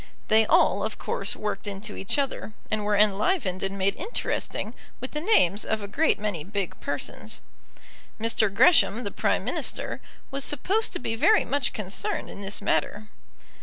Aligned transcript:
They 0.29 0.47
all, 0.47 0.83
of 0.83 0.97
course, 0.97 1.35
worked 1.35 1.67
into 1.67 1.95
each 1.95 2.17
other, 2.17 2.53
and 2.71 2.83
were 2.83 2.95
enlivened 2.97 3.61
and 3.61 3.77
made 3.77 3.95
interesting 3.95 4.73
with 4.99 5.11
the 5.11 5.21
names 5.21 5.63
of 5.63 5.83
a 5.83 5.87
great 5.87 6.17
many 6.17 6.43
big 6.43 6.79
persons. 6.79 7.39
Mr. 8.19 8.51
Gresham, 8.51 9.03
the 9.03 9.11
Prime 9.11 9.43
Minister, 9.43 10.01
was 10.31 10.43
supposed 10.43 10.91
to 10.93 10.99
be 10.99 11.15
very 11.15 11.45
much 11.45 11.71
concerned 11.71 12.31
in 12.31 12.41
this 12.41 12.63
matter. 12.63 13.09